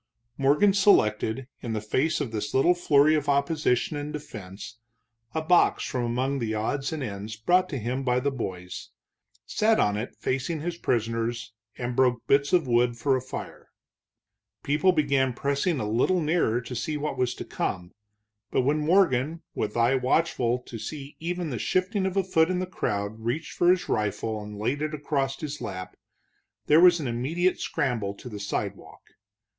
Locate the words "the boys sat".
8.19-9.79